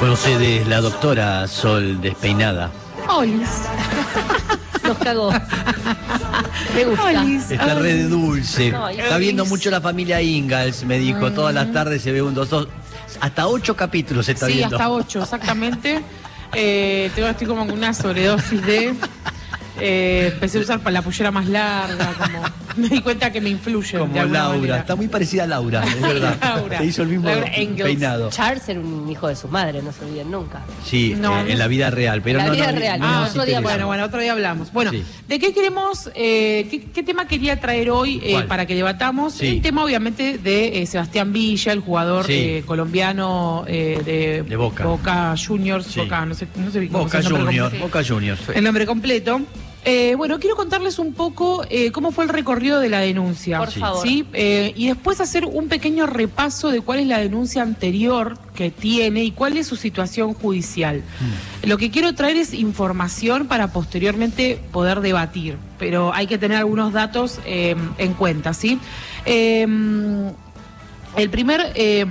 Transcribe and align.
Con 0.00 0.10
ustedes 0.10 0.66
la 0.66 0.80
doctora 0.80 1.46
Sol 1.48 2.00
Despeinada. 2.00 2.70
Olis. 3.08 3.48
Nos 4.84 4.98
cagó. 4.98 5.32
Me 6.74 6.84
gusta. 6.84 7.04
Olis. 7.04 7.50
Está 7.50 7.74
re 7.74 7.94
de 7.94 8.04
dulce. 8.04 8.70
No, 8.72 8.88
Está 8.88 9.16
viendo 9.18 9.46
mucho 9.46 9.70
la 9.70 9.80
familia 9.80 10.20
Ingalls, 10.20 10.84
me 10.84 10.98
dijo. 10.98 11.32
Todas 11.32 11.54
las 11.54 11.72
tardes 11.72 12.02
se 12.02 12.12
ve 12.12 12.20
un 12.22 12.34
dos, 12.34 12.50
dos. 12.50 12.68
Hasta 13.20 13.46
ocho 13.46 13.74
capítulos 13.74 14.26
se 14.26 14.32
está 14.32 14.46
Sí, 14.46 14.54
viendo. 14.54 14.76
hasta 14.76 14.90
ocho, 14.90 15.22
exactamente. 15.22 16.02
Eh, 16.52 17.10
tengo, 17.14 17.28
estoy 17.28 17.46
como 17.46 17.66
con 17.66 17.76
una 17.78 17.94
sobredosis 17.94 18.64
de. 18.66 18.94
eh, 19.80 20.30
empecé 20.34 20.58
a 20.58 20.60
usar 20.60 20.80
para 20.80 20.92
la 20.92 21.02
pollera 21.02 21.30
más 21.30 21.46
larga, 21.46 22.12
como. 22.18 22.65
Me 22.80 22.88
di 22.88 23.00
cuenta 23.00 23.30
que 23.32 23.40
me 23.40 23.50
influye. 23.50 23.98
Como 23.98 24.14
Laura. 24.14 24.48
manera. 24.48 24.78
Está 24.78 24.96
muy 24.96 25.08
parecida 25.08 25.44
a 25.44 25.46
Laura, 25.46 25.84
es 25.84 26.00
verdad. 26.00 26.36
Laura. 26.42 26.78
Se 26.78 26.84
hizo 26.84 27.02
el 27.02 27.08
mismo 27.08 27.28
Laura 27.28 27.50
peinado. 27.82 28.30
Charles 28.30 28.68
era 28.68 28.80
un 28.80 29.08
hijo 29.10 29.28
de 29.28 29.36
su 29.36 29.48
madre, 29.48 29.82
no 29.82 29.92
se 29.92 30.04
olviden 30.04 30.30
nunca. 30.30 30.62
Sí, 30.84 31.14
No, 31.18 31.40
eh, 31.40 31.52
en 31.52 31.58
la 31.58 31.66
vida 31.68 31.90
real. 31.90 32.20
Pero 32.22 32.38
La 32.38 32.46
no, 32.46 32.52
vida 32.52 32.72
no, 32.72 32.78
real, 32.78 33.00
no 33.00 33.06
no, 33.10 33.20
nos 33.20 33.30
otro 33.30 33.44
día. 33.44 33.60
Bueno, 33.60 33.86
bueno, 33.86 34.04
otro 34.04 34.20
día 34.20 34.32
hablamos. 34.32 34.72
Bueno, 34.72 34.90
Sí. 34.90 35.02
¿de 35.28 35.38
qué 35.38 35.52
queremos, 35.54 36.10
eh, 36.14 36.66
qué, 36.70 36.82
qué 36.92 37.02
tema 37.02 37.26
quería 37.26 37.58
traer 37.60 37.90
hoy 37.90 38.20
eh, 38.22 38.42
para 38.46 38.66
que 38.66 38.74
debatamos? 38.74 39.34
Sí. 39.34 39.52
Un 39.56 39.62
tema 39.62 39.84
obviamente 39.84 40.38
de 40.38 40.82
eh, 40.82 40.86
Sebastián 40.86 41.32
Villa, 41.32 41.72
el 41.72 41.80
jugador 41.80 42.26
Sí. 42.26 42.32
eh, 42.34 42.62
colombiano 42.66 43.64
eh, 43.66 44.00
de, 44.04 44.42
De 44.42 44.56
Boca. 44.56 45.34
Juniors, 45.36 45.86
Sí. 45.86 46.00
Boca, 46.00 46.24
no 46.26 46.34
sé, 46.34 46.46
no 46.56 46.70
sé 46.70 46.86
cómo 46.88 47.04
Boca 47.04 47.18
el 47.18 47.26
Juniors. 47.32 47.78
Boca 47.80 48.02
Juniors. 48.06 48.40
El 48.54 48.64
nombre 48.64 48.86
completo. 48.86 49.40
Eh, 49.88 50.16
bueno, 50.16 50.40
quiero 50.40 50.56
contarles 50.56 50.98
un 50.98 51.14
poco 51.14 51.64
eh, 51.70 51.92
cómo 51.92 52.10
fue 52.10 52.24
el 52.24 52.30
recorrido 52.30 52.80
de 52.80 52.88
la 52.88 52.98
denuncia. 52.98 53.60
Por 53.60 53.70
favor. 53.70 54.02
¿sí? 54.02 54.26
Eh, 54.32 54.72
y 54.74 54.88
después 54.88 55.20
hacer 55.20 55.44
un 55.44 55.68
pequeño 55.68 56.06
repaso 56.06 56.72
de 56.72 56.80
cuál 56.80 56.98
es 56.98 57.06
la 57.06 57.18
denuncia 57.18 57.62
anterior 57.62 58.36
que 58.56 58.72
tiene 58.72 59.22
y 59.22 59.30
cuál 59.30 59.56
es 59.56 59.68
su 59.68 59.76
situación 59.76 60.34
judicial. 60.34 61.04
Lo 61.62 61.78
que 61.78 61.92
quiero 61.92 62.16
traer 62.16 62.36
es 62.36 62.52
información 62.52 63.46
para 63.46 63.72
posteriormente 63.72 64.60
poder 64.72 65.02
debatir, 65.02 65.56
pero 65.78 66.12
hay 66.12 66.26
que 66.26 66.36
tener 66.36 66.58
algunos 66.58 66.92
datos 66.92 67.38
eh, 67.46 67.76
en 67.98 68.14
cuenta, 68.14 68.54
¿sí? 68.54 68.80
El 71.16 71.30
primer 71.30 71.72
eh, 71.74 72.04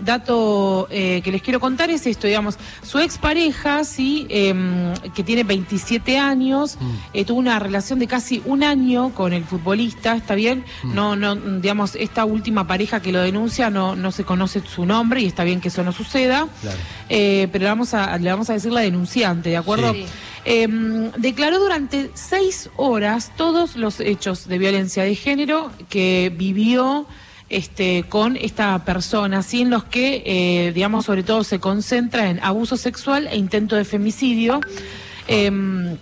dato 0.00 0.88
eh, 0.90 1.20
que 1.22 1.30
les 1.30 1.42
quiero 1.42 1.60
contar 1.60 1.90
es 1.90 2.06
esto, 2.06 2.26
digamos, 2.26 2.56
su 2.82 2.98
expareja, 2.98 3.84
sí, 3.84 4.26
eh, 4.30 4.54
que 5.14 5.22
tiene 5.22 5.44
27 5.44 6.18
años, 6.18 6.76
eh, 7.12 7.24
tuvo 7.24 7.38
una 7.38 7.58
relación 7.58 7.98
de 7.98 8.06
casi 8.06 8.42
un 8.46 8.62
año 8.64 9.14
con 9.14 9.32
el 9.32 9.44
futbolista, 9.44 10.16
¿está 10.16 10.34
bien? 10.34 10.64
No, 10.82 11.14
no, 11.16 11.34
digamos, 11.36 11.94
esta 11.94 12.24
última 12.24 12.66
pareja 12.66 13.00
que 13.00 13.12
lo 13.12 13.20
denuncia 13.20 13.70
no, 13.70 13.94
no 13.96 14.10
se 14.12 14.24
conoce 14.24 14.60
su 14.66 14.84
nombre 14.84 15.20
y 15.20 15.26
está 15.26 15.44
bien 15.44 15.60
que 15.60 15.68
eso 15.68 15.82
no 15.84 15.92
suceda, 15.92 16.48
Claro. 16.60 16.78
pero 17.08 17.58
le 17.58 17.64
vamos, 17.66 17.94
a, 17.94 18.18
le 18.18 18.30
vamos 18.30 18.50
a 18.50 18.54
decir 18.54 18.72
la 18.72 18.80
denunciante, 18.80 19.50
¿de 19.50 19.56
acuerdo? 19.56 19.92
Sí. 19.92 20.04
Eh, 20.44 20.66
declaró 21.18 21.58
durante 21.58 22.10
seis 22.14 22.70
horas 22.76 23.32
todos 23.36 23.76
los 23.76 24.00
hechos 24.00 24.48
de 24.48 24.58
violencia 24.58 25.02
de 25.02 25.14
género 25.14 25.70
que 25.90 26.32
vivió 26.34 27.06
este, 27.48 28.04
con 28.08 28.36
esta 28.36 28.84
persona, 28.84 29.38
así 29.38 29.62
en 29.62 29.70
los 29.70 29.84
que, 29.84 30.22
eh, 30.26 30.72
digamos, 30.72 31.06
sobre 31.06 31.22
todo 31.22 31.44
se 31.44 31.58
concentra 31.60 32.30
en 32.30 32.40
abuso 32.42 32.76
sexual 32.76 33.26
e 33.28 33.36
intento 33.36 33.76
de 33.76 33.84
femicidio. 33.84 34.60
Em, 35.26 35.96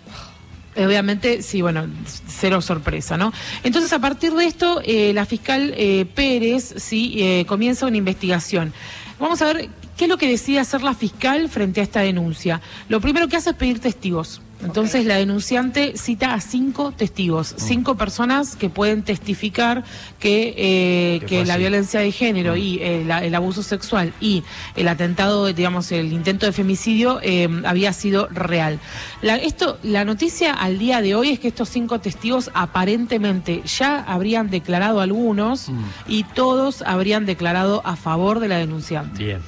Obviamente, 0.76 1.42
sí, 1.42 1.62
bueno, 1.62 1.86
cero 2.26 2.60
sorpresa, 2.60 3.16
¿no? 3.16 3.32
Entonces, 3.62 3.92
a 3.94 3.98
partir 3.98 4.34
de 4.34 4.44
esto, 4.44 4.82
eh, 4.84 5.12
la 5.14 5.24
fiscal 5.24 5.72
eh, 5.76 6.04
Pérez, 6.14 6.74
sí, 6.76 7.14
eh, 7.16 7.44
comienza 7.46 7.86
una 7.86 7.96
investigación. 7.96 8.74
Vamos 9.18 9.40
a 9.40 9.46
ver 9.46 9.70
qué 9.96 10.04
es 10.04 10.10
lo 10.10 10.18
que 10.18 10.28
decide 10.28 10.58
hacer 10.58 10.82
la 10.82 10.92
fiscal 10.92 11.48
frente 11.48 11.80
a 11.80 11.84
esta 11.84 12.00
denuncia. 12.00 12.60
Lo 12.90 13.00
primero 13.00 13.26
que 13.28 13.36
hace 13.36 13.50
es 13.50 13.56
pedir 13.56 13.80
testigos. 13.80 14.42
Entonces, 14.64 15.04
la 15.04 15.16
denunciante 15.16 15.96
cita 15.96 16.32
a 16.34 16.40
cinco 16.40 16.90
testigos, 16.90 17.54
cinco 17.58 17.96
personas 17.96 18.56
que 18.56 18.70
pueden 18.70 19.02
testificar 19.02 19.84
que, 20.18 20.54
eh, 20.56 21.20
Que 21.26 21.44
la 21.44 21.56
violencia 21.58 22.00
de 22.00 22.10
género 22.10 22.56
y 22.56 22.78
eh, 22.80 23.04
la- 23.06 23.22
el 23.22 23.34
abuso 23.34 23.62
sexual 23.62 24.12
y 24.20 24.42
el 24.74 24.88
atentado, 24.88 25.46
digamos, 25.52 25.92
el 25.92 26.12
intento 26.12 26.46
de 26.46 26.52
femicidio 26.52 27.20
eh, 27.22 27.48
había 27.64 27.92
sido 27.92 28.28
real. 28.28 28.78
La, 29.22 29.36
esto, 29.36 29.78
la 29.82 30.04
noticia 30.04 30.52
al 30.54 30.78
día 30.78 31.02
de 31.02 31.14
hoy 31.14 31.30
es 31.30 31.38
que 31.38 31.48
estos 31.48 31.68
cinco 31.68 32.00
testigos 32.00 32.50
aparentemente 32.54 33.62
ya 33.66 34.00
habrían 34.00 34.48
declarado 34.50 35.00
algunos 35.00 35.68
y 36.08 36.24
todos 36.24 36.82
habrían 36.82 37.26
declarado 37.26 37.82
a 37.84 37.96
favor 37.96 38.40
de 38.40 38.48
la 38.48 38.56
denunciante. 38.58 39.22
Bien. 39.22 39.40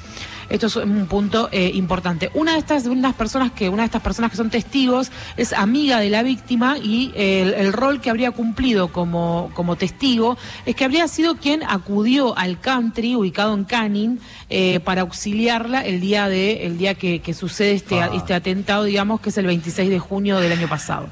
Esto 0.50 0.66
es 0.66 0.76
un 0.76 1.06
punto 1.06 1.48
eh, 1.52 1.70
importante. 1.74 2.30
Una 2.34 2.52
de 2.52 2.58
estas 2.58 2.86
unas 2.86 3.14
personas 3.14 3.52
que 3.52 3.68
una 3.68 3.82
de 3.82 3.86
estas 3.86 4.02
personas 4.02 4.30
que 4.30 4.36
son 4.36 4.48
testigos 4.50 5.10
es 5.36 5.52
amiga 5.52 6.00
de 6.00 6.08
la 6.08 6.22
víctima 6.22 6.78
y 6.78 7.12
eh, 7.14 7.42
el, 7.42 7.66
el 7.66 7.72
rol 7.72 8.00
que 8.00 8.08
habría 8.10 8.30
cumplido 8.30 8.88
como, 8.88 9.50
como 9.54 9.76
testigo 9.76 10.38
es 10.64 10.74
que 10.74 10.84
habría 10.84 11.06
sido 11.08 11.36
quien 11.36 11.62
acudió 11.62 12.36
al 12.38 12.60
country 12.60 13.14
ubicado 13.14 13.52
en 13.54 13.64
Canning 13.64 14.20
eh, 14.48 14.80
para 14.80 15.02
auxiliarla 15.02 15.82
el 15.82 16.00
día 16.00 16.28
de 16.28 16.66
el 16.66 16.78
día 16.78 16.94
que, 16.94 17.20
que 17.20 17.34
sucede 17.34 17.72
este, 17.72 18.00
Ah. 18.00 18.10
este 18.14 18.32
atentado, 18.32 18.84
digamos 18.84 19.20
que 19.20 19.30
es 19.30 19.38
el 19.38 19.46
26 19.46 19.90
de 19.90 19.98
junio 19.98 20.38
del 20.38 20.52
año 20.52 20.68
pasado. 20.68 21.08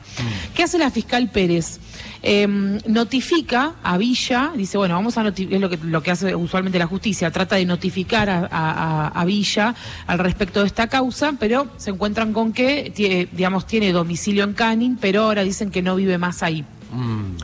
¿Qué 0.54 0.62
hace 0.62 0.78
la 0.78 0.90
fiscal 0.90 1.28
Pérez? 1.30 1.78
Eh, 2.22 2.46
notifica 2.86 3.74
a 3.82 3.96
Villa, 3.98 4.52
dice, 4.56 4.78
bueno, 4.78 4.94
vamos 4.94 5.16
a 5.18 5.22
notificar, 5.22 5.54
es 5.56 5.60
lo 5.60 5.70
que, 5.70 5.78
lo 5.82 6.02
que 6.02 6.10
hace 6.10 6.34
usualmente 6.34 6.78
la 6.78 6.86
justicia, 6.86 7.30
trata 7.30 7.56
de 7.56 7.64
notificar 7.66 8.28
a, 8.30 8.48
a- 8.50 9.24
Villa 9.24 9.74
al 10.06 10.18
respecto 10.18 10.60
de 10.60 10.66
esta 10.66 10.86
causa, 10.88 11.34
pero 11.38 11.68
se 11.76 11.90
encuentran 11.90 12.32
con 12.32 12.52
que, 12.52 12.92
tie- 12.94 13.28
digamos, 13.32 13.66
tiene 13.66 13.92
domicilio 13.92 14.44
en 14.44 14.52
Canning, 14.54 14.96
pero 15.00 15.22
ahora 15.24 15.42
dicen 15.42 15.70
que 15.70 15.82
no 15.82 15.96
vive 15.96 16.16
más 16.18 16.42
ahí. 16.42 16.64
Mm. 16.92 17.36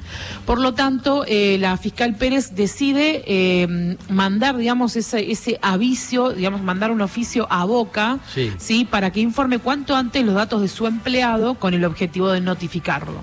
Por 0.47 0.61
lo 0.61 0.75
tanto, 0.75 1.25
eh, 1.27 1.57
la 1.61 1.77
fiscal 1.77 2.15
Pérez 2.17 2.55
decide 2.55 3.23
eh, 3.27 3.97
mandar, 4.09 4.57
digamos, 4.57 4.97
ese, 4.97 5.31
ese 5.31 5.59
aviso, 5.63 6.31
digamos, 6.33 6.63
mandar 6.63 6.91
un 6.91 7.01
oficio 7.01 7.47
a 7.51 7.65
Boca, 7.65 8.19
Sí. 8.59 8.85
para 8.85 9.11
que 9.11 9.21
informe 9.21 9.59
cuanto 9.59 9.95
antes 9.97 10.25
los 10.25 10.35
datos 10.35 10.61
de 10.63 10.69
su 10.69 10.87
empleado 10.87 11.55
con 11.55 11.75
el 11.75 11.85
objetivo 11.85 12.31
de 12.31 12.41
notificarlo. 12.41 13.15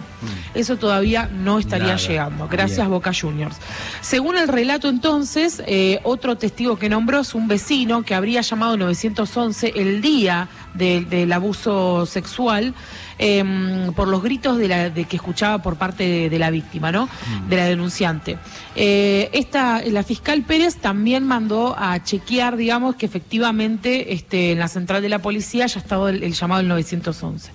Eso 0.53 0.78
todavía 0.78 1.28
no 1.31 1.59
estaría 1.59 1.88
Nada. 1.96 1.97
llegando. 1.97 2.47
Gracias, 2.50 2.80
Bien. 2.80 2.90
Boca 2.90 3.12
Juniors. 3.13 3.57
Según 4.01 4.38
el 4.38 4.47
relato, 4.47 4.90
entonces, 4.90 5.62
eh, 5.68 6.00
otro 6.03 6.38
testigo 6.38 6.78
que 6.78 6.90
nombró 6.90 7.19
es 7.19 7.34
un 7.36 7.47
vecino 7.47 8.03
que 8.03 8.16
habría 8.16 8.41
llamado 8.41 8.75
911 8.78 9.74
el 9.75 10.01
día 10.01 10.47
del- 10.74 11.09
del 11.09 11.31
abuso 11.34 12.06
sexual 12.06 12.74
em, 13.18 13.91
por 13.94 14.07
los 14.07 14.22
gritos 14.24 14.57
de, 14.57 14.68
la, 14.68 14.90
de 14.90 15.03
que 15.06 15.18
escuchaba 15.18 15.62
por 15.62 15.75
parte 15.78 16.03
de, 16.07 16.30
de 16.30 16.40
la 16.40 16.52
víctima, 16.52 16.91
¿no? 16.91 17.09
De 17.50 17.56
la 17.57 17.66
denunciante. 17.66 18.38
Eh, 18.75 19.30
esta, 19.34 19.81
la 19.84 20.03
fiscal 20.03 20.44
Pérez 20.44 20.78
también 20.78 21.25
mandó 21.25 21.75
a 21.78 22.02
chequear, 22.03 22.56
digamos, 22.56 22.96
que 22.96 23.06
efectivamente 23.06 24.13
este, 24.13 24.52
en 24.53 24.59
la 24.59 24.68
central 24.68 25.02
de 25.02 25.09
la 25.09 25.19
policía 25.19 25.66
ya 25.68 25.80
estaba 25.80 26.09
el, 26.09 26.24
el 26.24 26.34
llamado 26.34 26.59
del 26.59 26.69
911. 26.69 27.51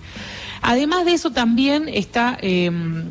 Además 0.61 1.05
de 1.05 1.13
eso, 1.13 1.31
también 1.31 1.87
está. 1.89 2.37
em, 2.41 2.99
eh, 2.99 3.03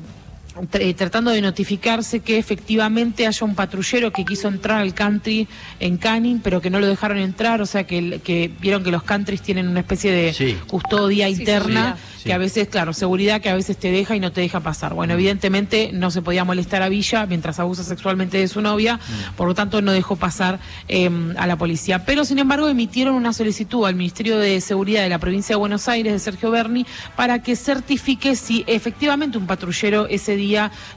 tratando 0.97 1.31
de 1.31 1.41
notificarse 1.41 2.21
que 2.21 2.39
efectivamente 2.39 3.27
haya 3.27 3.45
un 3.45 3.55
patrullero 3.55 4.13
que 4.13 4.25
quiso 4.25 4.49
entrar 4.49 4.81
al 4.81 4.95
country 4.95 5.49
en 5.81 5.97
Canning, 5.97 6.41
pero 6.41 6.61
que 6.61 6.71
no 6.71 6.79
lo 6.81 6.87
dejaron 6.87 7.19
entrar, 7.19 7.61
o 7.61 7.67
sea 7.67 7.85
que, 7.85 8.51
vieron 8.61 8.85
que 8.85 8.91
los 8.91 9.03
countries 9.03 9.43
tienen 9.43 9.69
una 9.69 9.81
especie 9.81 10.13
de 10.13 10.33
Sí. 10.33 10.57
custodia 10.67 11.29
interna. 11.29 11.97
Sí. 11.97 12.29
que 12.29 12.33
a 12.33 12.39
veces, 12.39 12.69
claro, 12.69 12.95
seguridad 12.95 13.43
que 13.43 13.51
a 13.51 13.55
veces 13.55 13.77
te 13.77 13.91
deja 13.91 14.17
y 14.17 14.21
no 14.21 14.33
te 14.33 14.41
deja 14.41 14.61
pasar. 14.61 14.93
Mm. 14.95 14.97
Bueno, 14.97 15.13
evidentemente 15.13 15.91
no 15.93 16.11
se 16.11 16.23
podía 16.23 16.43
molestar 16.43 16.81
a 16.81 16.89
Villa 16.89 17.27
mientras 17.27 17.61
abusa 17.61 17.85
sexualmente 17.85 18.39
de 18.39 18.49
su 18.49 18.63
novia, 18.63 18.97
Mm. 18.97 19.35
por 19.37 19.47
lo 19.47 19.55
tanto 19.55 19.83
no 19.83 19.93
dejó 19.93 20.17
pasar 20.17 20.59
eh, 20.89 21.11
a 21.37 21.47
la 21.47 21.57
policía. 21.59 22.07
Pero 22.07 22.25
sin 22.25 22.39
embargo 22.39 22.67
emitieron 22.67 23.15
una 23.15 23.35
solicitud 23.35 23.85
al 23.85 23.95
Ministerio 23.95 24.39
de 24.39 24.63
Seguridad 24.63 25.03
de 25.03 25.11
la 25.11 25.19
provincia 25.19 25.53
de 25.55 25.59
Buenos 25.59 25.87
Aires, 25.87 26.15
de 26.15 26.19
Sergio 26.19 26.51
Berni, 26.51 26.87
para 27.15 27.43
que 27.43 27.57
certifique 27.57 28.37
si 28.37 28.65
efectivamente 28.67 29.37
un 29.37 29.47
patrullero 29.47 30.07
ese 30.09 30.35
día 30.35 30.44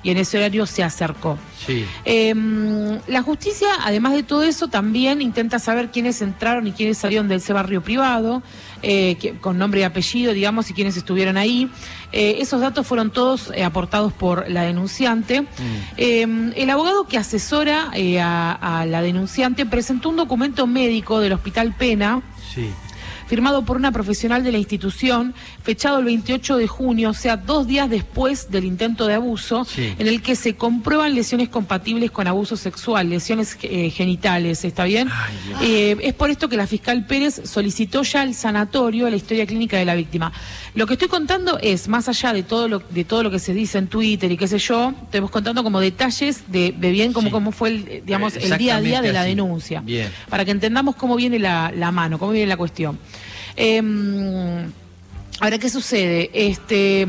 y 0.03 0.09
en 0.11 0.17
ese 0.17 0.37
horario 0.37 0.65
se 0.65 0.83
acercó. 0.83 1.37
Sí. 1.65 1.85
Eh, 2.05 2.33
la 3.07 3.21
justicia, 3.21 3.67
además 3.83 4.13
de 4.13 4.23
todo 4.23 4.43
eso, 4.43 4.67
también 4.67 5.21
intenta 5.21 5.59
saber 5.59 5.89
quiénes 5.91 6.21
entraron 6.21 6.67
y 6.67 6.71
quiénes 6.71 6.97
salieron 6.97 7.27
de 7.27 7.35
ese 7.35 7.53
barrio 7.53 7.81
privado, 7.81 8.43
eh, 8.83 9.15
que- 9.19 9.33
con 9.39 9.57
nombre 9.57 9.79
y 9.81 9.83
apellido, 9.83 10.33
digamos, 10.33 10.69
y 10.69 10.73
quiénes 10.73 10.97
estuvieron 10.97 11.37
ahí. 11.37 11.69
Eh, 12.11 12.37
esos 12.39 12.61
datos 12.61 12.85
fueron 12.87 13.11
todos 13.11 13.51
eh, 13.55 13.63
aportados 13.63 14.13
por 14.13 14.49
la 14.49 14.63
denunciante. 14.63 15.45
Eh, 15.97 16.51
el 16.55 16.69
abogado 16.69 17.07
que 17.07 17.17
asesora 17.17 17.91
a, 18.21 18.79
a 18.81 18.85
la 18.85 19.01
denunciante 19.01 19.65
presentó 19.65 20.09
un 20.09 20.15
documento 20.17 20.67
médico 20.67 21.19
del 21.19 21.33
Hospital 21.33 21.73
Pena 21.77 22.21
Sí. 22.53 22.69
Firmado 23.27 23.63
por 23.65 23.77
una 23.77 23.91
profesional 23.91 24.43
de 24.43 24.51
la 24.51 24.57
institución, 24.57 25.33
fechado 25.63 25.99
el 25.99 26.05
28 26.05 26.57
de 26.57 26.67
junio, 26.67 27.09
o 27.09 27.13
sea, 27.13 27.37
dos 27.37 27.67
días 27.67 27.89
después 27.89 28.49
del 28.49 28.65
intento 28.65 29.05
de 29.07 29.13
abuso, 29.15 29.65
Sí. 29.65 29.93
en 29.99 30.07
el 30.07 30.21
que 30.21 30.35
se 30.35 30.55
comprueban 30.55 31.13
lesiones 31.13 31.49
compatibles 31.49 32.09
con 32.11 32.25
abuso 32.27 32.55
sexual, 32.57 33.09
lesiones 33.09 33.57
eh, 33.61 33.89
genitales, 33.89 34.63
¿está 34.65 34.85
bien? 34.85 35.09
Eh, 35.61 35.97
es 36.01 36.13
por 36.13 36.29
esto 36.29 36.47
que 36.49 36.57
la 36.57 36.67
fiscal 36.67 37.05
Pérez 37.05 37.41
solicitó 37.43 38.03
ya 38.03 38.23
el 38.23 38.33
sanatorio, 38.33 39.09
la 39.09 39.15
historia 39.17 39.45
clínica 39.45 39.77
de 39.77 39.85
la 39.85 39.95
víctima. 39.95 40.31
Lo 40.73 40.85
que 40.87 40.93
estoy 40.93 41.07
contando 41.07 41.57
es, 41.61 41.87
más 41.87 42.07
allá 42.07 42.33
de 42.33 42.43
todo 42.43 42.67
lo, 42.67 42.79
de 42.89 43.03
todo 43.03 43.23
lo 43.23 43.31
que 43.31 43.39
se 43.39 43.53
dice 43.53 43.77
en 43.77 43.87
Twitter 43.87 44.31
y 44.31 44.37
qué 44.37 44.47
sé 44.47 44.59
yo, 44.59 44.93
estamos 45.03 45.31
contando 45.31 45.63
como 45.63 45.79
detalles 45.79 46.43
de, 46.47 46.73
de 46.77 46.91
bien 46.91 47.13
cómo, 47.13 47.27
Sí. 47.27 47.31
cómo 47.31 47.51
fue 47.51 47.69
el, 47.69 47.87
eh, 47.87 48.03
digamos, 48.05 48.35
el 48.37 48.57
día 48.57 48.77
a 48.77 48.81
día 48.81 49.01
de 49.01 49.11
la 49.11 49.21
así. 49.21 49.29
denuncia. 49.29 49.81
Bien. 49.81 50.09
Para 50.29 50.45
que 50.45 50.51
entendamos 50.51 50.95
cómo 50.95 51.15
viene 51.15 51.39
la, 51.39 51.71
la 51.75 51.91
mano, 51.91 52.17
cómo 52.19 52.31
viene 52.31 52.47
la 52.47 52.57
cuestión. 52.57 52.97
Em, 53.57 54.71
ahora, 55.39 55.57
¿qué 55.57 55.69
sucede? 55.69 56.29
Este. 56.33 57.07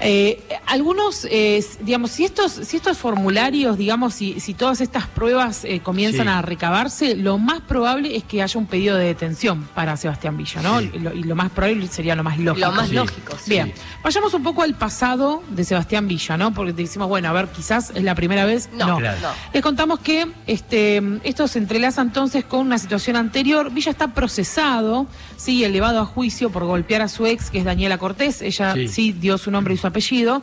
Eh, 0.00 0.42
algunos, 0.66 1.26
eh, 1.30 1.64
digamos, 1.80 2.10
si 2.12 2.24
estos, 2.24 2.52
si 2.52 2.76
estos 2.76 2.98
formularios, 2.98 3.76
digamos, 3.76 4.14
si, 4.14 4.38
si 4.40 4.54
todas 4.54 4.80
estas 4.80 5.06
pruebas 5.06 5.64
eh, 5.64 5.80
comienzan 5.80 6.26
Sí. 6.26 6.32
a 6.32 6.42
recabarse, 6.42 7.14
lo 7.16 7.38
más 7.38 7.60
probable 7.62 8.16
es 8.16 8.24
que 8.24 8.42
haya 8.42 8.58
un 8.58 8.66
pedido 8.66 8.96
de 8.96 9.06
detención 9.06 9.68
para 9.74 9.96
Sebastián 9.96 10.36
Villa, 10.36 10.62
¿no? 10.62 10.80
Sí. 10.80 10.90
Y, 10.94 10.98
lo, 10.98 11.12
y 11.14 11.22
lo 11.24 11.34
más 11.34 11.50
probable 11.50 11.86
sería 11.88 12.14
lo 12.14 12.22
más 12.24 12.38
lógico. 12.38 12.66
Lo 12.66 12.72
más 12.72 12.88
Sí. 12.88 12.94
lógico, 12.94 13.36
sí. 13.42 13.50
Bien, 13.50 13.72
vayamos 14.04 14.32
un 14.34 14.42
poco 14.42 14.62
al 14.62 14.74
pasado 14.74 15.42
de 15.50 15.64
Sebastián 15.64 16.06
Villa, 16.08 16.36
¿no? 16.36 16.54
Porque 16.54 16.72
decimos, 16.72 17.08
bueno, 17.08 17.28
a 17.28 17.32
ver, 17.32 17.48
quizás 17.48 17.90
es 17.94 18.02
la 18.02 18.14
primera 18.14 18.44
vez. 18.44 18.68
No, 18.72 18.98
Claro. 18.98 19.18
no. 19.20 19.28
Les 19.52 19.62
contamos 19.62 19.98
que 20.00 20.26
este, 20.46 21.02
esto 21.24 21.48
se 21.48 21.58
entrelaza 21.58 22.02
entonces 22.02 22.44
con 22.44 22.60
una 22.60 22.78
situación 22.78 23.16
anterior. 23.16 23.70
Villa 23.72 23.90
está 23.90 24.14
procesado, 24.14 25.06
sí, 25.36 25.64
elevado 25.64 26.00
a 26.00 26.04
juicio 26.04 26.50
por 26.50 26.64
golpear 26.64 27.02
a 27.02 27.08
su 27.08 27.26
ex, 27.26 27.50
que 27.50 27.58
es 27.58 27.64
Daniela 27.64 27.98
Cortés. 27.98 28.42
Ella 28.42 28.74
sí, 28.74 28.88
Sí. 28.88 29.12
dio 29.12 29.36
su 29.38 29.50
nombre 29.50 29.74
y 29.74 29.76
su 29.76 29.87
apellido. 29.88 30.42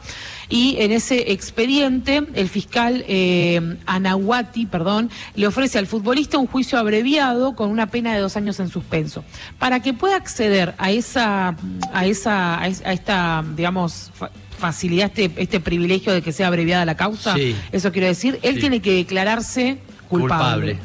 Y 0.49 0.75
en 0.79 0.91
ese 0.91 1.31
expediente, 1.31 2.21
el 2.35 2.49
fiscal 2.49 3.03
eh, 3.07 3.77
Anahuati, 3.85 4.65
perdón, 4.65 5.09
le 5.35 5.47
ofrece 5.47 5.79
al 5.79 5.87
futbolista 5.87 6.37
un 6.37 6.47
juicio 6.47 6.77
abreviado 6.77 7.55
con 7.55 7.69
una 7.69 7.87
pena 7.87 8.13
de 8.13 8.19
dos 8.19 8.35
años 8.37 8.59
en 8.59 8.69
suspenso. 8.69 9.23
Para 9.57 9.79
que 9.81 9.93
pueda 9.93 10.15
acceder 10.17 10.75
a 10.77 10.91
esa, 10.91 11.55
a 11.93 12.05
esa, 12.05 12.59
a 12.61 12.67
es- 12.67 12.81
a 12.85 12.93
esta, 12.93 13.43
digamos, 13.55 14.11
fa- 14.13 14.29
facilidad, 14.59 15.07
este, 15.15 15.31
este 15.41 15.59
privilegio 15.59 16.13
de 16.13 16.21
que 16.21 16.31
sea 16.31 16.47
abreviada 16.47 16.85
la 16.85 16.95
causa, 16.95 17.33
Sí. 17.35 17.55
eso 17.71 17.91
quiero 17.91 18.07
decir, 18.07 18.39
él 18.41 18.55
Sí. 18.55 18.61
tiene 18.61 18.81
que 18.81 18.93
declararse 18.93 19.79
culpable. 20.07 20.75
Culpable. 20.75 20.77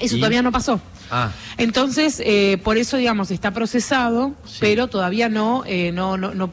Eso 0.00 0.16
¿Y? 0.16 0.18
todavía 0.20 0.42
no 0.42 0.50
pasó. 0.52 0.80
Ah, 1.10 1.30
Entonces, 1.58 2.20
eh, 2.24 2.58
por 2.64 2.76
eso, 2.78 2.96
digamos, 2.96 3.30
está 3.30 3.50
procesado, 3.52 4.32
Sí. 4.44 4.56
pero 4.60 4.88
todavía 4.88 5.28
no, 5.28 5.62
eh, 5.66 5.92
no, 5.92 6.16
no, 6.16 6.34
no, 6.34 6.50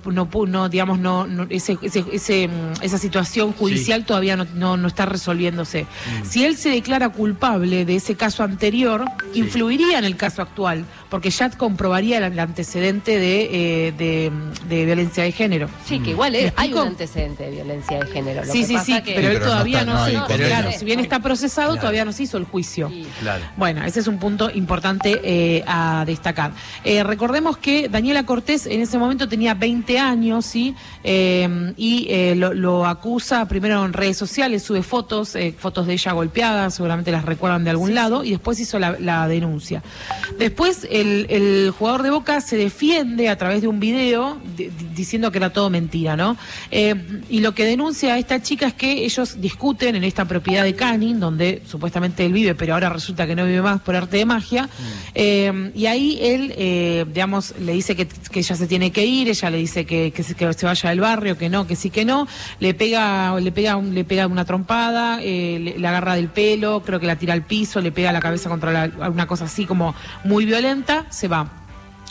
no, 0.48 0.70
digamos, 0.70 1.00
no, 1.00 1.26
no- 1.28 1.48
ese, 1.50 1.78
ese, 1.82 2.06
ese, 2.12 2.48
mm, 2.48 2.84
esa 2.84 2.98
situación 2.98 3.54
judicial 3.54 4.06
todavía 4.06 4.36
no, 4.36 4.46
no, 4.56 4.78
no 4.78 4.88
está 4.88 5.06
resolviéndose. 5.06 5.84
Mm. 5.84 6.26
Si 6.26 6.44
él 6.46 6.58
se 6.58 6.70
declara 6.70 7.10
culpable 7.10 7.86
de 7.86 7.96
ese 7.96 8.16
caso 8.16 8.44
anterior, 8.44 9.06
Sí. 9.34 9.40
influiría 9.40 9.98
en 10.00 10.06
el 10.06 10.18
caso 10.18 10.42
actual, 10.42 10.86
porque 11.12 11.30
ya 11.30 11.50
comprobaría 11.52 12.18
el, 12.18 12.24
el 12.24 12.40
antecedente 12.40 13.20
de, 13.20 13.50
eh, 13.88 13.92
de, 13.92 14.32
de 14.68 14.86
violencia 14.86 15.24
de 15.26 15.32
género. 15.34 15.70
Sí, 15.86 16.00
que 16.00 16.08
Mm. 16.08 16.10
igual 16.12 16.32
¿Me 16.32 16.46
es- 16.46 16.54
hay 16.56 16.74
un 16.74 16.80
antecedente 16.88 17.44
de 17.44 17.52
violencia 17.52 18.00
de 18.00 18.08
género. 18.08 18.44
Lo 18.46 18.52
Sí, 18.52 18.62
que 18.62 18.66
sí, 18.66 18.74
pasa 18.74 18.86
sí, 18.86 19.02
que- 19.04 19.14
pero 19.16 19.28
él 19.28 19.34
pero 19.34 19.40
no 19.46 19.52
todavía 19.52 19.80
está- 19.82 19.92
no, 19.92 19.98
no 20.00 20.04
hay 20.06 20.14
se- 20.14 20.20
condena. 20.22 20.46
claro, 20.48 20.72
si 20.72 20.86
bien 20.86 21.00
está 21.02 21.20
procesado, 21.20 21.68
Claro. 21.74 21.82
todavía 21.82 22.06
no 22.06 22.14
se 22.14 22.24
hizo 22.24 22.38
el 22.38 22.46
juicio. 22.46 22.88
Sí. 22.90 23.06
claro. 23.20 23.44
Bueno, 23.58 23.84
ese 23.84 24.00
es 24.00 24.08
un 24.08 24.18
punto 24.20 24.50
importante 24.54 25.20
eh, 25.24 25.64
a 25.68 26.04
destacar. 26.08 26.54
Eh, 26.86 27.04
recordemos 27.04 27.58
que 27.58 27.90
Daniela 27.90 28.26
Cortés 28.26 28.66
en 28.66 28.80
ese 28.82 28.98
momento 28.98 29.28
tenía 29.28 29.54
20 29.54 30.00
años, 30.00 30.46
¿sí? 30.46 30.76
Eh, 31.04 31.74
y 31.76 32.08
eh, 32.10 32.36
lo, 32.38 32.54
lo 32.54 32.86
acusa 32.86 33.46
primero 33.50 33.84
en 33.86 33.92
redes 33.92 34.16
sociales, 34.18 34.64
sube 34.64 34.82
fotos, 34.82 35.36
eh, 35.36 35.54
fotos 35.58 35.88
de 35.88 35.94
ella 35.94 36.14
golpeada, 36.14 36.70
seguramente 36.70 37.12
las 37.12 37.26
recuerdan 37.26 37.66
de 37.66 37.72
algún 37.72 37.94
lado, 37.94 38.24
y 38.24 38.32
después 38.32 38.60
hizo 38.62 38.80
la, 38.80 38.96
la 39.00 39.28
denuncia. 39.28 39.84
Después 40.40 40.88
el, 41.02 41.72
jugador 41.78 42.04
de 42.04 42.10
Boca 42.10 42.42
se 42.42 42.56
defiende 42.58 43.30
a 43.30 43.38
través 43.38 43.62
de 43.62 43.68
un 43.68 43.80
video 43.80 44.38
di- 44.58 44.66
di- 44.66 44.88
diciendo 44.96 45.32
que 45.32 45.38
era 45.38 45.52
todo 45.52 45.70
mentira, 45.70 46.16
¿no? 46.16 46.38
Eh, 46.70 46.96
y 47.30 47.40
lo 47.40 47.54
que 47.54 47.66
denuncia 47.66 48.14
a 48.14 48.18
esta 48.20 48.42
chica 48.42 48.68
es 48.68 48.74
que 48.74 49.06
ellos 49.06 49.42
discuten 49.42 49.96
en 49.96 50.04
esta 50.04 50.26
propiedad 50.26 50.64
de 50.64 50.76
Canning, 50.76 51.20
donde 51.20 51.62
supuestamente 51.68 52.26
él 52.26 52.34
vive, 52.34 52.56
pero 52.56 52.74
ahora 52.74 52.90
resulta 52.90 53.26
que 53.28 53.36
no 53.36 53.46
vive 53.46 53.62
más 53.62 53.82
por 53.82 53.96
arte 53.96 54.18
de 54.18 54.26
magia. 54.26 54.70
Eh, 55.16 55.72
y 55.76 55.86
ahí 55.86 56.20
él, 56.22 56.54
eh, 56.58 57.06
digamos, 57.08 57.54
le 57.60 57.74
dice 57.74 57.96
que, 57.96 58.08
ella 58.34 58.56
se 58.56 58.68
tiene 58.68 58.92
que 58.92 59.06
ir, 59.06 59.30
ella 59.30 59.50
le 59.50 59.58
dice 59.58 59.86
que, 59.86 60.12
se, 60.24 60.66
vaya 60.66 60.90
del 60.90 61.00
barrio, 61.00 61.38
que 61.38 61.50
no, 61.50 61.68
que 61.68 61.76
sí, 61.76 61.90
que 61.90 62.06
no. 62.06 62.28
Le 62.60 62.74
pega, 62.74 63.40
le 63.40 63.52
pega, 63.52 63.82
le 63.82 64.04
pega 64.04 64.28
una 64.28 64.46
trompada, 64.46 65.18
le, 65.20 65.60
le 65.78 65.88
agarra 65.88 66.16
del 66.16 66.30
pelo, 66.30 66.82
creo 66.86 67.00
que 67.00 67.08
la 67.08 67.16
tira 67.16 67.34
al 67.34 67.44
piso, 67.44 67.82
le 67.82 67.92
pega 67.92 68.12
la 68.12 68.20
cabeza 68.20 68.50
contra 68.50 68.72
la, 68.72 69.10
una 69.10 69.28
cosa 69.28 69.46
así 69.46 69.66
como 69.66 69.96
muy 70.24 70.46
violenta, 70.46 70.91
se 71.10 71.28
va. 71.28 71.50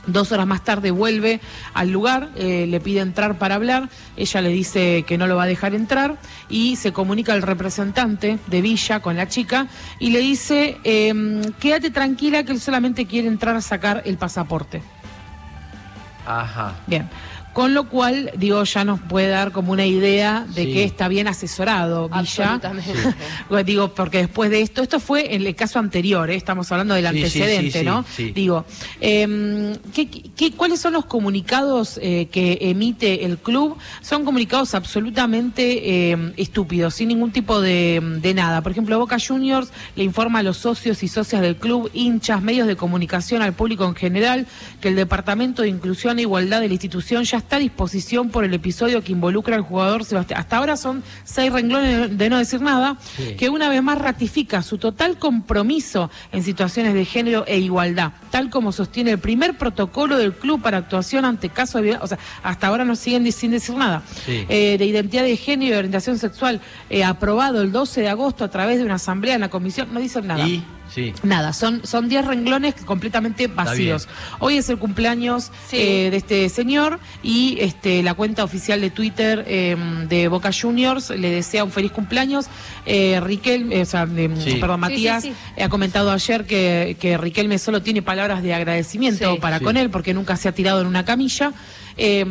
Dos 0.06 0.32
horas 0.32 0.46
más 0.46 0.64
tarde 0.64 0.90
vuelve 0.90 1.40
al 1.74 1.90
lugar, 1.90 2.30
eh, 2.34 2.66
le 2.66 2.80
pide 2.80 3.00
entrar 3.00 3.36
para 3.36 3.56
hablar, 3.56 3.90
ella 4.16 4.40
le 4.40 4.48
dice 4.48 5.04
que 5.06 5.18
no 5.18 5.26
lo 5.26 5.36
va 5.36 5.42
a 5.42 5.46
dejar 5.46 5.74
entrar 5.74 6.16
y 6.48 6.76
se 6.76 6.92
comunica 6.92 7.34
al 7.34 7.42
representante 7.42 8.38
de 8.46 8.62
Villa 8.62 9.00
con 9.00 9.16
la 9.16 9.28
chica 9.28 9.66
y 9.98 10.10
le 10.10 10.20
dice, 10.20 10.78
em, 10.84 11.42
quédate 11.60 11.90
tranquila 11.90 12.44
que 12.44 12.52
él 12.52 12.60
solamente 12.60 13.04
quiere 13.06 13.28
entrar 13.28 13.54
a 13.56 13.60
sacar 13.60 14.02
el 14.06 14.16
pasaporte. 14.16 14.82
Ajá. 16.26 16.76
Bien. 16.86 17.08
Con 17.52 17.74
lo 17.74 17.88
cual, 17.88 18.30
digo, 18.36 18.62
ya 18.62 18.84
nos 18.84 19.00
puede 19.00 19.26
dar 19.28 19.50
como 19.50 19.72
una 19.72 19.84
idea 19.84 20.46
de 20.54 20.64
Sí. 20.64 20.72
que 20.72 20.84
está 20.84 21.08
bien 21.08 21.26
asesorado 21.26 22.08
Villa. 22.08 22.20
Absolutamente. 22.20 22.92
Bueno, 23.48 23.64
Digo, 23.64 23.94
porque 23.94 24.18
después 24.18 24.50
de 24.50 24.62
esto, 24.62 24.82
esto 24.82 25.00
fue 25.00 25.34
en 25.34 25.44
el 25.46 25.54
caso 25.56 25.78
anterior, 25.80 26.30
¿eh? 26.30 26.36
estamos 26.36 26.70
hablando 26.70 26.94
del 26.94 27.02
Sí, 27.04 27.08
antecedente, 27.08 27.70
sí, 27.72 27.78
sí, 27.80 27.84
¿no? 27.84 28.04
sí. 28.16 28.30
Digo, 28.32 28.64
¿qué, 29.00 30.08
qué- 30.36 30.52
cuáles 30.52 30.80
son 30.80 30.92
los 30.92 31.04
comunicados 31.06 31.98
eh, 32.02 32.28
que 32.30 32.58
emite 32.62 33.24
el 33.24 33.38
club? 33.38 33.76
Son 34.00 34.24
comunicados 34.24 34.74
absolutamente 34.74 36.10
em, 36.12 36.32
estúpidos, 36.36 36.94
sin 36.94 37.08
ningún 37.08 37.32
tipo 37.32 37.60
de, 37.60 38.00
de 38.20 38.34
nada. 38.34 38.62
Por 38.62 38.72
ejemplo, 38.72 38.98
Boca 38.98 39.16
Juniors 39.24 39.70
le 39.96 40.04
informa 40.04 40.40
a 40.40 40.42
los 40.42 40.56
socios 40.58 41.02
y 41.02 41.08
socias 41.08 41.42
del 41.42 41.56
club, 41.56 41.90
hinchas, 41.94 42.42
medios 42.42 42.66
de 42.66 42.76
comunicación, 42.76 43.42
al 43.42 43.52
público 43.54 43.84
en 43.84 43.94
general, 43.94 44.46
que 44.80 44.88
el 44.88 44.96
Departamento 44.96 45.62
de 45.62 45.68
Inclusión 45.68 46.18
e 46.18 46.22
Igualdad 46.22 46.60
de 46.60 46.68
la 46.68 46.74
institución 46.74 47.24
ya 47.24 47.38
está 47.40 47.56
a 47.56 47.58
disposición 47.58 48.30
por 48.30 48.44
el 48.44 48.54
episodio 48.54 49.02
que 49.02 49.12
involucra 49.12 49.56
al 49.56 49.62
jugador 49.62 50.04
Sebastián. 50.04 50.40
Hasta 50.40 50.56
ahora 50.56 50.76
son 50.76 51.02
seis 51.24 51.52
renglones 51.52 52.16
de 52.16 52.30
no 52.30 52.38
decir 52.38 52.60
nada, 52.60 52.96
Sí. 53.16 53.34
que 53.36 53.48
una 53.48 53.68
vez 53.68 53.82
más 53.82 53.98
ratifica 53.98 54.62
su 54.62 54.78
total 54.78 55.18
compromiso 55.18 56.10
en 56.32 56.42
situaciones 56.42 56.94
de 56.94 57.04
género 57.04 57.44
e 57.46 57.58
igualdad, 57.58 58.12
tal 58.30 58.50
como 58.50 58.72
sostiene 58.72 59.10
el 59.12 59.18
primer 59.18 59.58
protocolo 59.58 60.16
del 60.16 60.32
club 60.32 60.62
para 60.62 60.78
actuación 60.78 61.24
ante 61.24 61.48
casos 61.48 61.74
de 61.74 61.82
violencia. 61.82 62.04
O 62.04 62.08
sea, 62.08 62.18
hasta 62.42 62.66
ahora 62.68 62.84
no 62.84 62.96
siguen 62.96 63.30
sin 63.32 63.50
decir 63.50 63.74
nada. 63.74 64.02
Sí. 64.24 64.44
Eh, 64.48 64.76
de 64.78 64.84
identidad 64.86 65.22
de 65.24 65.36
género 65.36 65.74
y 65.74 65.78
orientación 65.78 66.18
sexual, 66.18 66.60
eh, 66.88 67.04
aprobado 67.04 67.62
el 67.62 67.72
12 67.72 68.00
de 68.02 68.08
agosto 68.08 68.44
a 68.44 68.48
través 68.48 68.78
de 68.78 68.84
una 68.84 68.94
asamblea 68.94 69.34
en 69.34 69.40
la 69.40 69.48
comisión, 69.50 69.88
no 69.92 70.00
dicen 70.00 70.26
nada. 70.26 70.46
Y, 70.46 70.62
sí. 70.92 71.12
Nada, 71.22 71.52
son 71.52 71.86
son 71.86 72.08
10 72.08 72.26
renglones 72.26 72.74
completamente 72.84 73.46
vacíos. 73.46 74.08
Hoy 74.38 74.56
es 74.58 74.68
el 74.68 74.78
cumpleaños 74.78 75.50
Sí. 75.68 75.76
eh, 75.78 76.08
de 76.10 76.16
este 76.16 76.48
señor 76.48 76.98
y 77.22 77.58
este 77.60 78.02
la 78.02 78.14
cuenta 78.14 78.44
oficial 78.44 78.80
de 78.80 78.90
Twitter 78.90 79.44
eh, 79.46 79.76
de 80.08 80.28
Boca 80.28 80.50
Juniors 80.52 81.10
le 81.10 81.30
desea 81.30 81.64
un 81.64 81.70
feliz 81.70 81.92
cumpleaños. 81.92 82.46
Eh, 82.86 83.20
Riquelme, 83.22 83.82
o 83.82 83.84
sea, 83.84 84.06
de- 84.06 84.30
Sí. 84.42 84.56
perdón, 84.60 84.76
Sí, 84.76 84.80
Matías, 84.80 85.22
sí, 85.22 85.28
sí. 85.30 85.34
eh, 85.56 85.64
ha 85.64 85.68
comentado 85.68 86.10
ayer 86.10 86.44
que, 86.46 86.96
que 87.00 87.16
Riquelme 87.18 87.58
solo 87.58 87.82
tiene 87.82 88.02
palabras 88.02 88.42
de 88.42 88.54
agradecimiento 88.54 89.34
Sí. 89.34 89.40
para 89.40 89.58
Sí. 89.58 89.64
con 89.64 89.76
él 89.76 89.90
porque 89.90 90.14
nunca 90.14 90.36
se 90.36 90.48
ha 90.48 90.52
tirado 90.52 90.80
en 90.80 90.86
una 90.86 91.04
camilla. 91.04 91.52
Eh, 91.96 92.24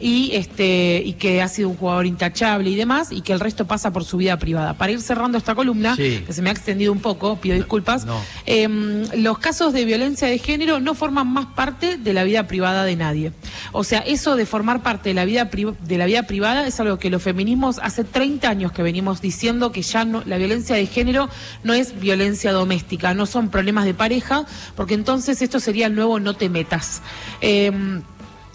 y 0.00 0.30
este 0.34 1.02
y 1.04 1.14
que 1.14 1.42
ha 1.42 1.48
sido 1.48 1.68
un 1.70 1.76
jugador 1.76 2.06
intachable 2.06 2.70
y 2.70 2.74
demás 2.76 3.12
y 3.12 3.20
que 3.22 3.32
el 3.32 3.40
resto 3.40 3.66
pasa 3.66 3.92
por 3.92 4.04
su 4.04 4.16
vida 4.16 4.36
privada. 4.38 4.74
Para 4.74 4.92
ir 4.92 5.00
cerrando 5.00 5.38
esta 5.38 5.54
columna, 5.54 5.96
Sí. 5.96 6.22
que 6.26 6.32
se 6.32 6.42
me 6.42 6.50
ha 6.50 6.52
extendido 6.52 6.92
un 6.92 7.00
poco, 7.00 7.36
pido 7.36 7.54
disculpas. 7.56 8.04
no. 8.04 8.20
Eh, 8.46 8.68
los 9.16 9.38
casos 9.38 9.72
de 9.72 9.84
violencia 9.84 10.28
de 10.28 10.38
género 10.38 10.80
no 10.80 10.94
forman 10.94 11.28
más 11.32 11.46
parte 11.46 11.96
de 11.98 12.12
la 12.12 12.24
vida 12.24 12.46
privada 12.46 12.84
de 12.84 12.96
nadie. 12.96 13.32
O 13.72 13.84
sea, 13.84 14.00
eso 14.00 14.36
de 14.36 14.46
formar 14.46 14.82
parte 14.82 15.10
de 15.10 15.14
la 15.14 15.24
vida 15.24 15.50
pri- 15.50 15.74
de 15.86 15.98
la 15.98 16.06
vida 16.06 16.24
privada 16.24 16.66
es 16.66 16.78
algo 16.80 16.98
que 16.98 17.10
los 17.10 17.22
feminismos 17.22 17.78
hace 17.82 18.04
30 18.04 18.48
años 18.48 18.72
que 18.72 18.82
venimos 18.82 19.20
diciendo 19.20 19.72
que 19.72 19.82
ya 19.82 20.04
no 20.04 20.22
la 20.26 20.36
violencia 20.38 20.76
de 20.76 20.86
género 20.86 21.28
no 21.64 21.72
es 21.74 21.98
violencia 21.98 22.52
doméstica, 22.52 23.14
no 23.14 23.26
son 23.26 23.48
problemas 23.50 23.84
de 23.84 23.94
pareja, 23.94 24.44
porque 24.74 24.94
entonces 24.94 25.40
esto 25.42 25.60
sería 25.60 25.86
el 25.86 25.94
nuevo 25.94 26.18
no 26.20 26.34
te 26.34 26.48
metas. 26.48 27.02
Eh, 27.40 27.70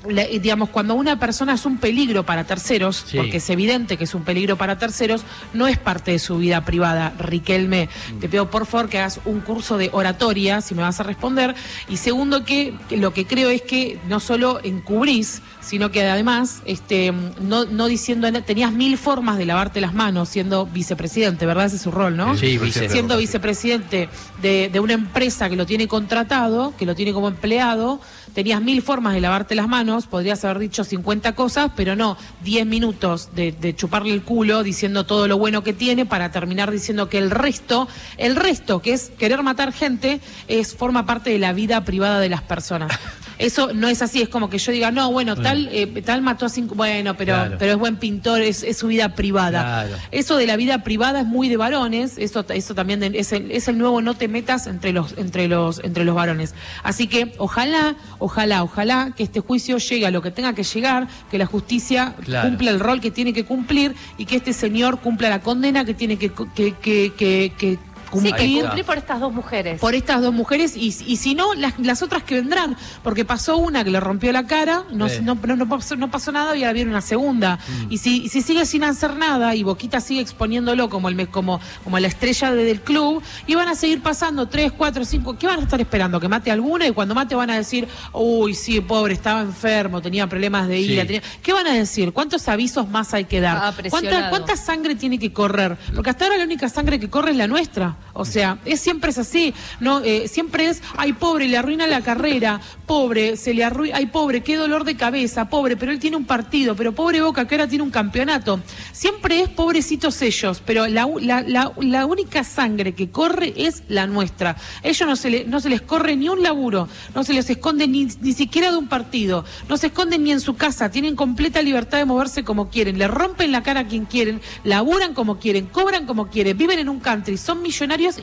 la- 0.09 0.25
digamos, 0.25 0.69
cuando 0.69 0.95
una 0.95 1.19
persona 1.19 1.53
es 1.53 1.65
un 1.65 1.77
peligro 1.77 2.25
para 2.25 2.43
terceros, 2.43 3.03
Sí. 3.07 3.17
porque 3.17 3.37
es 3.37 3.49
evidente 3.49 3.97
que 3.97 4.03
es 4.05 4.15
un 4.15 4.23
peligro 4.23 4.57
para 4.57 4.77
terceros, 4.77 5.21
no 5.53 5.67
es 5.67 5.77
parte 5.77 6.11
de 6.11 6.19
su 6.19 6.37
vida 6.37 6.65
privada. 6.65 7.13
Riquelme, 7.19 7.89
te 8.19 8.27
pido 8.27 8.49
por 8.49 8.65
favor 8.65 8.89
que 8.89 8.97
hagas 8.99 9.19
un 9.25 9.41
curso 9.41 9.77
de 9.77 9.89
oratoria, 9.93 10.61
si 10.61 10.73
me 10.75 10.81
vas 10.81 10.99
a 10.99 11.03
responder. 11.03 11.53
Y 11.89 11.97
segundo, 11.97 12.43
que, 12.45 12.73
que 12.89 12.97
lo 12.97 13.13
que 13.13 13.25
creo 13.25 13.49
es 13.49 13.61
que 13.61 13.99
no 14.07 14.19
solo 14.19 14.59
encubrís, 14.63 15.41
sino 15.61 15.91
que 15.91 16.07
además, 16.09 16.61
este, 16.65 17.13
no, 17.39 17.65
no 17.65 17.85
diciendo, 17.87 18.31
tenías 18.43 18.71
mil 18.71 18.97
formas 18.97 19.37
de 19.37 19.45
lavarte 19.45 19.81
las 19.81 19.93
manos 19.93 20.29
siendo 20.29 20.65
vicepresidente, 20.65 21.45
¿verdad? 21.45 21.65
Ese 21.67 21.75
es 21.75 21.81
su 21.83 21.91
rol, 21.91 22.17
¿no? 22.17 22.35
Sí, 22.37 22.57
vice. 22.57 22.89
siendo 22.89 23.17
vicepresidente 23.17 24.09
de, 24.41 24.69
de 24.71 24.79
una 24.79 24.93
empresa 24.93 25.49
que 25.49 25.55
lo 25.55 25.65
tiene 25.65 25.87
contratado, 25.87 26.73
que 26.77 26.85
lo 26.85 26.95
tiene 26.95 27.13
como 27.13 27.27
empleado, 27.27 28.01
tenías 28.33 28.61
mil 28.61 28.81
formas 28.81 29.13
de 29.13 29.21
lavarte 29.21 29.55
las 29.55 29.67
manos, 29.67 30.07
podrías 30.07 30.43
haber 30.45 30.59
dicho 30.59 30.83
50 30.83 31.33
cosas, 31.35 31.71
pero 31.75 31.95
no 31.95 32.17
10 32.43 32.65
minutos 32.65 33.29
de, 33.35 33.51
de 33.51 33.75
chuparle 33.75 34.13
el 34.13 34.23
culo 34.23 34.63
diciendo 34.63 35.05
todo 35.05 35.27
lo 35.27 35.37
bueno 35.37 35.63
que 35.63 35.73
tiene 35.73 36.05
para 36.05 36.31
terminar 36.31 36.71
diciendo 36.71 37.09
que 37.09 37.17
el 37.17 37.31
resto, 37.31 37.87
el 38.17 38.35
resto, 38.35 38.81
que 38.81 38.93
es 38.93 39.11
querer 39.17 39.43
matar 39.43 39.73
gente, 39.73 40.19
es 40.47 40.75
forma 40.75 41.05
parte 41.05 41.29
de 41.29 41.39
la 41.39 41.53
vida 41.53 41.83
privada 41.83 42.19
de 42.19 42.29
las 42.29 42.41
personas. 42.41 42.91
Eso 43.41 43.73
no 43.73 43.87
es 43.87 44.01
así, 44.01 44.21
es 44.21 44.29
como 44.29 44.49
que 44.49 44.57
yo 44.57 44.71
diga, 44.71 44.91
no, 44.91 45.11
bueno, 45.11 45.35
tal, 45.35 45.67
eh, 45.71 45.87
tal 46.05 46.21
mató 46.21 46.45
a 46.45 46.49
cinco, 46.49 46.75
bueno, 46.75 47.15
pero, 47.17 47.33
Claro. 47.33 47.55
pero 47.59 47.71
es 47.73 47.77
buen 47.77 47.97
pintor, 47.97 48.41
es, 48.41 48.63
es 48.63 48.77
su 48.77 48.87
vida 48.87 49.15
privada. 49.15 49.61
Claro. 49.61 49.95
Eso 50.11 50.37
de 50.37 50.47
la 50.47 50.55
vida 50.55 50.83
privada 50.83 51.21
es 51.21 51.25
muy 51.25 51.49
de 51.49 51.57
varones, 51.57 52.17
eso, 52.17 52.45
eso 52.49 52.75
también 52.75 52.99
de- 52.99 53.11
es, 53.15 53.31
el, 53.33 53.51
es 53.51 53.67
el 53.67 53.77
nuevo 53.77 54.01
no 54.01 54.13
te 54.15 54.27
metas 54.27 54.67
entre 54.67 54.93
los, 54.93 55.17
entre 55.17 55.47
los, 55.47 55.79
entre 55.83 56.05
los 56.05 56.15
varones. 56.15 56.53
Así 56.83 57.07
que 57.07 57.33
ojalá, 57.37 57.95
ojalá, 58.19 58.63
ojalá 58.63 59.13
que 59.15 59.23
este 59.23 59.39
juicio 59.39 59.77
llegue 59.77 60.05
a 60.07 60.11
lo 60.11 60.21
que 60.21 60.31
tenga 60.31 60.53
que 60.53 60.63
llegar, 60.63 61.07
que 61.29 61.37
la 61.37 61.45
justicia 61.45 62.15
Claro. 62.23 62.49
cumpla 62.49 62.71
el 62.71 62.79
rol 62.79 63.01
que 63.01 63.11
tiene 63.11 63.33
que 63.33 63.45
cumplir 63.45 63.95
y 64.17 64.25
que 64.25 64.35
este 64.35 64.53
señor 64.53 64.99
cumpla 64.99 65.29
la 65.29 65.39
condena 65.41 65.83
que 65.85 65.93
tiene 65.93 66.17
que, 66.17 66.31
que, 66.55 66.73
que, 66.75 67.11
que- 67.57 67.79
que 68.11 68.19
Sí, 68.19 68.29
cumplir. 68.29 68.55
que 68.55 68.61
cumplir 68.61 68.85
por 68.85 68.97
estas 68.97 69.19
dos 69.19 69.33
mujeres. 69.33 69.79
Por 69.79 69.95
estas 69.95 70.21
dos 70.21 70.33
mujeres 70.33 70.75
y, 70.77 70.87
y 70.87 71.15
si 71.17 71.33
no, 71.35 71.53
las, 71.53 71.79
las 71.79 72.01
otras 72.01 72.23
que 72.23 72.35
vendrán, 72.35 72.75
porque 73.03 73.25
pasó 73.25 73.57
una 73.57 73.83
que 73.83 73.89
le 73.89 73.99
rompió 73.99 74.31
la 74.31 74.45
cara, 74.45 74.83
no, 74.91 75.09
Sí. 75.09 75.19
no, 75.21 75.35
no, 75.35 75.55
no 75.55 75.67
pasó, 75.69 75.95
no 75.95 76.11
pasó 76.11 76.31
nada 76.31 76.55
y 76.55 76.63
ahora 76.63 76.73
viene 76.73 76.91
una 76.91 77.01
segunda. 77.01 77.59
Y, 77.89 77.97
si, 77.97 78.29
si 78.29 78.41
sigue 78.41 78.65
sin 78.65 78.83
hacer 78.83 79.15
nada 79.15 79.55
y 79.55 79.63
Boquita 79.63 79.99
sigue 80.01 80.21
exponiéndolo 80.21 80.89
como 80.89 81.09
el 81.09 81.27
como, 81.29 81.59
como 81.83 81.99
la 81.99 82.07
estrella 82.07 82.51
de- 82.51 82.63
del 82.63 82.81
club, 82.81 83.21
y 83.47 83.55
van 83.55 83.67
a 83.67 83.75
seguir 83.75 84.01
pasando 84.01 84.47
tres, 84.47 84.71
cuatro, 84.71 85.05
cinco, 85.05 85.37
¿qué 85.37 85.47
van 85.47 85.59
a 85.59 85.63
estar 85.63 85.79
esperando? 85.79 86.19
Que 86.19 86.27
mate 86.27 86.51
alguna 86.51 86.87
y 86.87 86.91
cuando 86.91 87.13
mate 87.15 87.35
van 87.35 87.49
a 87.49 87.55
decir, 87.55 87.87
uy, 88.13 88.53
sí, 88.55 88.81
pobre, 88.81 89.13
estaba 89.13 89.41
enfermo, 89.41 90.01
tenía 90.01 90.27
problemas 90.27 90.67
de 90.67 90.79
ira. 90.79 91.01
Sí. 91.03 91.07
tenía-". 91.07 91.21
¿Qué 91.43 91.53
van 91.53 91.67
a 91.67 91.73
decir? 91.73 92.11
¿Cuántos 92.13 92.47
avisos 92.47 92.89
más 92.89 93.13
hay 93.13 93.25
que 93.25 93.39
dar? 93.39 93.57
Ah, 93.61 93.73
¿Cuánta. 93.89 94.29
¿Cuánta 94.29 94.55
sangre 94.57 94.95
tiene 94.95 95.19
que 95.19 95.31
correr? 95.31 95.77
Porque 95.95 96.09
hasta 96.09 96.25
ahora 96.25 96.37
la 96.37 96.43
única 96.45 96.67
sangre 96.69 96.99
que 96.99 97.09
corre 97.09 97.31
es 97.31 97.37
la 97.37 97.47
nuestra. 97.47 97.95
O 98.13 98.25
sea, 98.25 98.57
es 98.65 98.81
siempre 98.81 99.11
es 99.11 99.17
así. 99.17 99.53
No, 99.79 100.01
Eh, 100.03 100.27
siempre 100.27 100.67
es, 100.67 100.81
ay, 100.97 101.13
pobre, 101.13 101.47
le 101.47 101.57
arruina 101.57 101.87
la 101.87 102.01
carrera, 102.01 102.59
pobre, 102.85 103.37
se 103.37 103.53
le 103.53 103.63
arruina, 103.63 103.95
ay, 103.97 104.07
pobre, 104.07 104.41
qué 104.41 104.57
dolor 104.57 104.83
de 104.83 104.97
cabeza, 104.97 105.47
pobre, 105.49 105.77
pero 105.77 105.91
él 105.93 105.99
tiene 105.99 106.17
un 106.17 106.25
partido, 106.25 106.75
pero 106.75 106.91
pobre 106.93 107.21
Boca, 107.21 107.47
que 107.47 107.55
ahora 107.55 107.67
tiene 107.67 107.83
un 107.85 107.89
campeonato. 107.91 108.59
Siempre 108.91 109.41
es 109.41 109.49
pobrecitos 109.49 110.21
ellos, 110.21 110.61
pero 110.65 110.87
la, 110.87 111.07
la, 111.21 111.41
la- 111.41 111.71
la 111.79 112.05
única 112.05 112.43
sangre 112.43 112.93
que 112.93 113.09
corre 113.09 113.53
es 113.55 113.83
la 113.87 114.07
nuestra. 114.07 114.57
Ellos 114.83 115.07
no 115.07 115.15
se, 115.15 115.29
le- 115.29 115.45
no 115.45 115.59
se 115.61 115.69
les 115.69 115.81
corre 115.81 116.15
ni 116.17 116.27
un 116.27 116.43
laburo, 116.43 116.89
no 117.15 117.23
se 117.23 117.33
les 117.33 117.49
esconde 117.49 117.87
ni, 117.87 118.07
ni 118.19 118.33
siquiera 118.33 118.71
de 118.71 118.77
un 118.77 118.87
partido, 118.89 119.45
no 119.69 119.77
se 119.77 119.87
esconden 119.87 120.23
ni 120.23 120.31
en 120.33 120.41
su 120.41 120.55
casa, 120.57 120.91
tienen 120.91 121.15
completa 121.15 121.61
libertad 121.61 121.97
de 121.99 122.05
moverse 122.05 122.43
como 122.43 122.69
quieren, 122.69 122.97
le 122.97 123.07
rompen 123.07 123.51
la 123.53 123.63
cara 123.63 123.81
a 123.81 123.87
quien 123.87 124.05
quieren, 124.05 124.41
laburan 124.65 125.13
como 125.13 125.39
quieren, 125.39 125.67
cobran 125.67 126.05
como 126.05 126.27
quieren, 126.27 126.57
viven 126.57 126.79
en 126.79 126.89
un 126.89 126.99
country, 126.99 127.37
son 127.37 127.61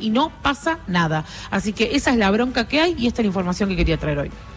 y 0.00 0.10
no 0.10 0.30
pasa 0.42 0.78
nada. 0.86 1.24
Así 1.50 1.72
que 1.72 1.90
esa 1.94 2.10
es 2.10 2.16
la 2.16 2.30
bronca 2.30 2.66
que 2.66 2.80
hay 2.80 2.94
y 2.98 3.06
esta 3.06 3.20
es 3.20 3.26
la 3.26 3.28
información 3.28 3.68
que 3.68 3.76
quería 3.76 3.98
traer 3.98 4.18
hoy. 4.18 4.30